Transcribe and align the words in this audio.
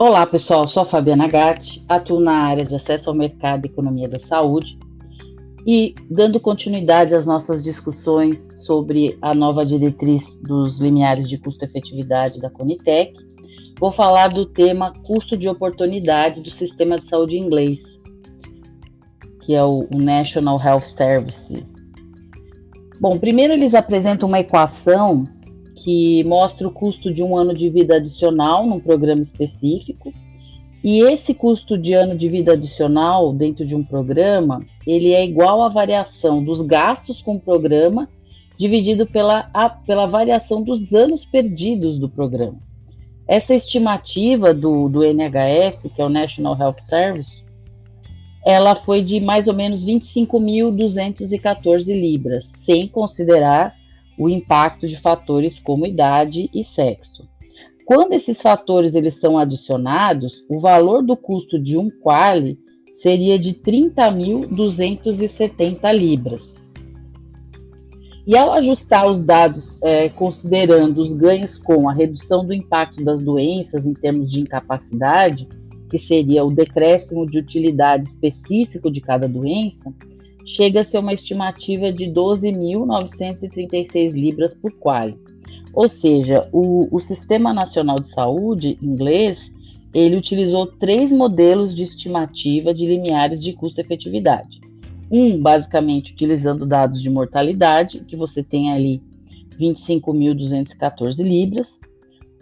Olá, 0.00 0.24
pessoal. 0.24 0.68
Sou 0.68 0.84
a 0.84 0.86
Fabiana 0.86 1.26
Gatti, 1.26 1.84
atuo 1.88 2.20
na 2.20 2.30
área 2.30 2.64
de 2.64 2.72
acesso 2.72 3.10
ao 3.10 3.16
mercado 3.16 3.66
e 3.66 3.68
economia 3.68 4.08
da 4.08 4.20
saúde 4.20 4.78
e 5.66 5.92
dando 6.08 6.38
continuidade 6.38 7.14
às 7.14 7.26
nossas 7.26 7.64
discussões 7.64 8.48
sobre 8.64 9.18
a 9.20 9.34
nova 9.34 9.66
diretriz 9.66 10.38
dos 10.40 10.78
limiares 10.78 11.28
de 11.28 11.36
custo-efetividade 11.36 12.40
da 12.40 12.48
Conitec, 12.48 13.12
vou 13.80 13.90
falar 13.90 14.28
do 14.28 14.46
tema 14.46 14.92
custo 15.04 15.36
de 15.36 15.48
oportunidade 15.48 16.42
do 16.42 16.50
sistema 16.50 16.96
de 16.96 17.04
saúde 17.04 17.36
inglês, 17.36 17.80
que 19.44 19.52
é 19.52 19.64
o 19.64 19.84
National 19.90 20.60
Health 20.64 20.86
Service. 20.86 21.66
Bom, 23.00 23.18
primeiro 23.18 23.52
eles 23.52 23.74
apresentam 23.74 24.28
uma 24.28 24.38
equação 24.38 25.24
que 25.88 26.22
mostra 26.24 26.68
o 26.68 26.70
custo 26.70 27.10
de 27.10 27.22
um 27.22 27.34
ano 27.34 27.54
de 27.54 27.70
vida 27.70 27.96
adicional 27.96 28.66
num 28.66 28.78
programa 28.78 29.22
específico. 29.22 30.12
E 30.84 31.00
esse 31.00 31.32
custo 31.32 31.78
de 31.78 31.94
ano 31.94 32.14
de 32.14 32.28
vida 32.28 32.52
adicional 32.52 33.32
dentro 33.32 33.64
de 33.64 33.74
um 33.74 33.82
programa, 33.82 34.60
ele 34.86 35.14
é 35.14 35.24
igual 35.24 35.62
à 35.62 35.70
variação 35.70 36.44
dos 36.44 36.60
gastos 36.60 37.22
com 37.22 37.36
o 37.36 37.40
programa 37.40 38.06
dividido 38.58 39.06
pela, 39.06 39.48
a, 39.54 39.70
pela 39.70 40.04
variação 40.04 40.62
dos 40.62 40.92
anos 40.92 41.24
perdidos 41.24 41.98
do 41.98 42.06
programa. 42.06 42.58
Essa 43.26 43.54
estimativa 43.54 44.52
do, 44.52 44.90
do 44.90 45.02
NHS, 45.02 45.90
que 45.94 46.02
é 46.02 46.04
o 46.04 46.10
National 46.10 46.54
Health 46.60 46.80
Service, 46.80 47.42
ela 48.44 48.74
foi 48.74 49.02
de 49.02 49.20
mais 49.20 49.48
ou 49.48 49.54
menos 49.54 49.82
25.214 49.86 51.98
libras, 51.98 52.44
sem 52.44 52.86
considerar 52.86 53.74
o 54.18 54.28
impacto 54.28 54.86
de 54.88 55.00
fatores 55.00 55.60
como 55.60 55.86
idade 55.86 56.50
e 56.52 56.64
sexo. 56.64 57.26
Quando 57.86 58.12
esses 58.12 58.42
fatores 58.42 58.94
eles 58.94 59.14
são 59.14 59.38
adicionados, 59.38 60.44
o 60.48 60.60
valor 60.60 61.02
do 61.02 61.16
custo 61.16 61.58
de 61.58 61.78
um 61.78 61.88
quali 61.88 62.58
seria 62.92 63.38
de 63.38 63.54
30.270 63.54 65.96
libras. 65.96 66.58
E 68.26 68.36
ao 68.36 68.52
ajustar 68.52 69.10
os 69.10 69.24
dados, 69.24 69.78
é, 69.80 70.10
considerando 70.10 70.98
os 70.98 71.14
ganhos 71.14 71.56
com 71.56 71.88
a 71.88 71.94
redução 71.94 72.44
do 72.44 72.52
impacto 72.52 73.02
das 73.02 73.22
doenças 73.22 73.86
em 73.86 73.94
termos 73.94 74.30
de 74.30 74.40
incapacidade, 74.40 75.48
que 75.88 75.96
seria 75.96 76.44
o 76.44 76.52
decréscimo 76.52 77.24
de 77.24 77.38
utilidade 77.38 78.04
específico 78.04 78.90
de 78.90 79.00
cada 79.00 79.26
doença, 79.26 79.90
chega 80.48 80.80
a 80.80 80.84
ser 80.84 80.98
uma 80.98 81.12
estimativa 81.12 81.92
de 81.92 82.06
12.936 82.06 84.14
libras 84.14 84.54
por 84.54 84.72
quali. 84.72 85.14
Ou 85.74 85.86
seja, 85.88 86.48
o, 86.50 86.88
o 86.90 86.98
Sistema 87.00 87.52
Nacional 87.52 88.00
de 88.00 88.08
Saúde 88.08 88.78
inglês 88.82 89.52
ele 89.92 90.16
utilizou 90.16 90.66
três 90.66 91.12
modelos 91.12 91.74
de 91.74 91.82
estimativa 91.82 92.72
de 92.72 92.86
limiares 92.86 93.42
de 93.42 93.52
custo-efetividade. 93.52 94.58
Um, 95.10 95.38
basicamente, 95.40 96.12
utilizando 96.12 96.66
dados 96.66 97.02
de 97.02 97.10
mortalidade, 97.10 98.02
que 98.06 98.16
você 98.16 98.42
tem 98.42 98.72
ali 98.72 99.02
25.214 99.58 101.22
libras. 101.22 101.78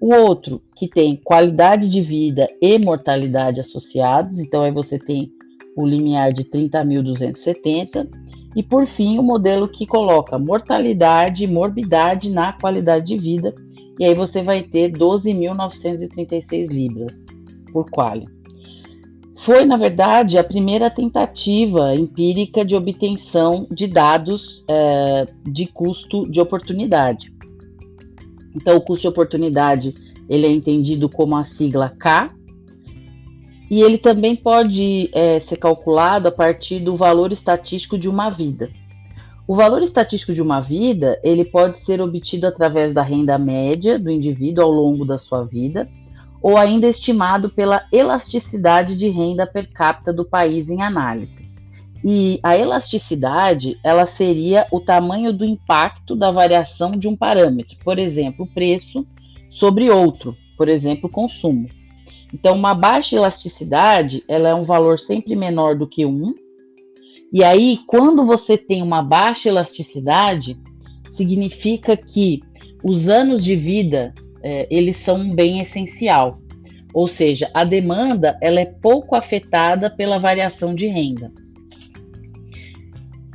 O 0.00 0.12
outro, 0.14 0.60
que 0.74 0.88
tem 0.88 1.14
qualidade 1.16 1.88
de 1.88 2.00
vida 2.00 2.48
e 2.60 2.76
mortalidade 2.78 3.60
associados, 3.60 4.40
então 4.40 4.62
aí 4.62 4.72
você 4.72 4.98
tem 4.98 5.30
o 5.76 5.86
limiar 5.86 6.32
de 6.32 6.44
30.270, 6.44 8.08
e 8.54 8.62
por 8.62 8.86
fim 8.86 9.18
o 9.18 9.22
modelo 9.22 9.66
que 9.66 9.86
coloca 9.86 10.38
mortalidade 10.38 11.44
e 11.44 11.46
morbidade 11.46 12.30
na 12.30 12.52
qualidade 12.52 13.06
de 13.06 13.18
vida, 13.18 13.54
e 13.98 14.04
aí 14.04 14.14
você 14.14 14.42
vai 14.42 14.62
ter 14.62 14.92
12.936 14.92 16.68
libras 16.68 17.26
por 17.72 17.90
quali. 17.90 18.26
Foi, 19.36 19.64
na 19.64 19.76
verdade, 19.76 20.38
a 20.38 20.44
primeira 20.44 20.88
tentativa 20.88 21.94
empírica 21.96 22.64
de 22.64 22.76
obtenção 22.76 23.66
de 23.70 23.88
dados 23.88 24.64
é, 24.68 25.26
de 25.42 25.66
custo 25.66 26.30
de 26.30 26.40
oportunidade. 26.40 27.32
Então, 28.54 28.76
o 28.76 28.80
custo 28.80 29.02
de 29.02 29.08
oportunidade 29.08 29.94
ele 30.28 30.46
é 30.46 30.50
entendido 30.50 31.08
como 31.08 31.36
a 31.36 31.44
sigla 31.44 31.88
K, 31.90 32.32
e 33.72 33.80
ele 33.80 33.96
também 33.96 34.36
pode 34.36 35.08
é, 35.14 35.40
ser 35.40 35.56
calculado 35.56 36.28
a 36.28 36.30
partir 36.30 36.78
do 36.78 36.94
valor 36.94 37.32
estatístico 37.32 37.96
de 37.96 38.06
uma 38.06 38.28
vida. 38.28 38.68
O 39.48 39.54
valor 39.54 39.82
estatístico 39.82 40.34
de 40.34 40.42
uma 40.42 40.60
vida 40.60 41.18
ele 41.24 41.42
pode 41.42 41.78
ser 41.78 41.98
obtido 41.98 42.46
através 42.46 42.92
da 42.92 43.00
renda 43.00 43.38
média 43.38 43.98
do 43.98 44.10
indivíduo 44.10 44.62
ao 44.62 44.70
longo 44.70 45.06
da 45.06 45.16
sua 45.16 45.44
vida, 45.44 45.88
ou 46.42 46.58
ainda 46.58 46.86
estimado 46.86 47.48
pela 47.48 47.86
elasticidade 47.90 48.94
de 48.94 49.08
renda 49.08 49.46
per 49.46 49.72
capita 49.72 50.12
do 50.12 50.26
país 50.26 50.68
em 50.68 50.82
análise. 50.82 51.40
E 52.04 52.40
a 52.42 52.54
elasticidade 52.54 53.78
ela 53.82 54.04
seria 54.04 54.66
o 54.70 54.80
tamanho 54.80 55.32
do 55.32 55.46
impacto 55.46 56.14
da 56.14 56.30
variação 56.30 56.90
de 56.90 57.08
um 57.08 57.16
parâmetro, 57.16 57.78
por 57.82 57.98
exemplo, 57.98 58.46
preço 58.52 59.06
sobre 59.48 59.88
outro, 59.88 60.36
por 60.58 60.68
exemplo, 60.68 61.08
consumo. 61.08 61.70
Então, 62.32 62.56
uma 62.56 62.74
baixa 62.74 63.16
elasticidade, 63.16 64.24
ela 64.26 64.48
é 64.48 64.54
um 64.54 64.64
valor 64.64 64.98
sempre 64.98 65.36
menor 65.36 65.76
do 65.76 65.86
que 65.86 66.06
1. 66.06 66.34
E 67.32 67.44
aí, 67.44 67.78
quando 67.86 68.24
você 68.24 68.56
tem 68.56 68.82
uma 68.82 69.02
baixa 69.02 69.48
elasticidade, 69.48 70.58
significa 71.10 71.96
que 71.96 72.40
os 72.82 73.08
anos 73.08 73.44
de 73.44 73.54
vida, 73.54 74.14
é, 74.42 74.66
eles 74.70 74.96
são 74.96 75.16
um 75.16 75.34
bem 75.34 75.60
essencial. 75.60 76.38
Ou 76.94 77.06
seja, 77.06 77.50
a 77.54 77.64
demanda, 77.64 78.36
ela 78.40 78.60
é 78.60 78.66
pouco 78.66 79.14
afetada 79.14 79.90
pela 79.90 80.18
variação 80.18 80.74
de 80.74 80.86
renda. 80.86 81.32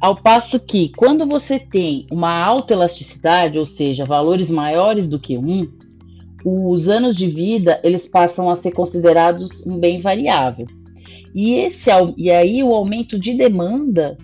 Ao 0.00 0.14
passo 0.14 0.60
que, 0.60 0.92
quando 0.94 1.26
você 1.26 1.58
tem 1.58 2.06
uma 2.10 2.32
alta 2.38 2.74
elasticidade, 2.74 3.58
ou 3.58 3.64
seja, 3.64 4.04
valores 4.04 4.50
maiores 4.50 5.08
do 5.08 5.18
que 5.18 5.38
1, 5.38 5.75
os 6.48 6.88
anos 6.88 7.16
de 7.16 7.26
vida 7.26 7.80
eles 7.82 8.06
passam 8.06 8.48
a 8.48 8.54
ser 8.54 8.70
considerados 8.70 9.66
um 9.66 9.76
bem 9.76 9.98
variável. 9.98 10.64
E, 11.34 11.54
esse, 11.54 11.90
e 12.16 12.30
aí 12.30 12.62
o 12.62 12.72
aumento 12.72 13.18
de 13.18 13.34
demanda 13.34 14.16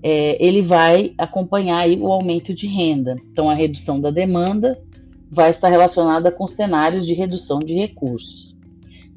é, 0.00 0.36
ele 0.38 0.62
vai 0.62 1.12
acompanhar 1.18 1.88
o 1.98 2.12
aumento 2.12 2.54
de 2.54 2.68
renda. 2.68 3.16
Então 3.32 3.50
a 3.50 3.54
redução 3.54 4.00
da 4.00 4.12
demanda 4.12 4.80
vai 5.28 5.50
estar 5.50 5.68
relacionada 5.68 6.30
com 6.30 6.46
cenários 6.46 7.04
de 7.04 7.12
redução 7.12 7.58
de 7.58 7.74
recursos. 7.74 8.54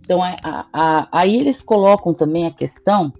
Então 0.01 0.23
a, 0.23 0.35
a, 0.73 1.07
aí 1.11 1.35
eles 1.35 1.61
colocam 1.61 2.11
também 2.11 2.47
a 2.47 2.51
questão 2.51 3.13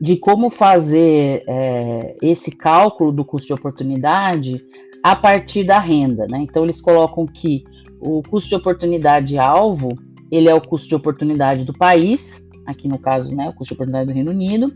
de 0.00 0.16
como 0.16 0.48
fazer 0.48 1.44
é, 1.46 2.16
esse 2.22 2.50
cálculo 2.50 3.12
do 3.12 3.22
custo 3.22 3.48
de 3.48 3.52
oportunidade 3.52 4.64
a 5.02 5.14
partir 5.14 5.62
da 5.62 5.78
renda. 5.78 6.26
Né? 6.26 6.38
Então 6.38 6.64
eles 6.64 6.80
colocam 6.80 7.26
que 7.26 7.64
o 8.02 8.22
custo 8.22 8.48
de 8.48 8.56
oportunidade 8.56 9.38
alvo, 9.38 9.96
ele 10.30 10.48
é 10.48 10.54
o 10.54 10.60
custo 10.60 10.88
de 10.88 10.94
oportunidade 10.94 11.64
do 11.64 11.72
país, 11.72 12.44
aqui 12.66 12.88
no 12.88 12.98
caso, 12.98 13.34
né, 13.34 13.48
o 13.48 13.52
custo 13.52 13.74
de 13.74 13.74
oportunidade 13.74 14.08
do 14.08 14.14
Reino 14.14 14.30
Unido, 14.30 14.74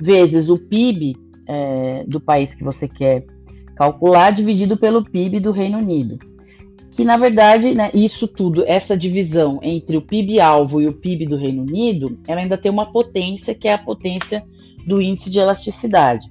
vezes 0.00 0.48
o 0.48 0.58
PIB 0.58 1.16
é, 1.46 2.04
do 2.04 2.20
país 2.20 2.54
que 2.54 2.64
você 2.64 2.88
quer 2.88 3.24
calcular, 3.76 4.30
dividido 4.30 4.76
pelo 4.76 5.04
PIB 5.04 5.40
do 5.40 5.52
Reino 5.52 5.78
Unido. 5.78 6.18
Que, 6.90 7.04
na 7.04 7.16
verdade, 7.16 7.74
né, 7.74 7.90
isso 7.92 8.26
tudo, 8.26 8.64
essa 8.66 8.96
divisão 8.96 9.58
entre 9.62 9.96
o 9.96 10.02
PIB 10.02 10.40
alvo 10.40 10.80
e 10.80 10.86
o 10.86 10.92
PIB 10.92 11.26
do 11.26 11.36
Reino 11.36 11.62
Unido, 11.62 12.18
ela 12.26 12.40
ainda 12.40 12.56
tem 12.56 12.70
uma 12.70 12.86
potência, 12.86 13.54
que 13.54 13.68
é 13.68 13.74
a 13.74 13.78
potência 13.78 14.42
do 14.86 15.00
índice 15.00 15.30
de 15.30 15.38
elasticidade. 15.38 16.30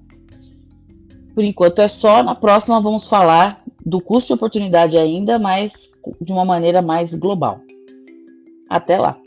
por 1.35 1.45
enquanto 1.45 1.81
é 1.81 1.89
só. 1.89 2.23
Na 2.23 2.35
próxima 2.35 2.81
vamos 2.81 3.07
falar 3.07 3.63
do 3.85 4.01
custo 4.01 4.29
de 4.29 4.35
oportunidade 4.35 4.97
ainda, 4.97 5.39
mas 5.39 5.91
de 6.21 6.33
uma 6.33 6.45
maneira 6.45 6.81
mais 6.81 7.15
global. 7.15 7.61
Até 8.69 8.99
lá! 8.99 9.19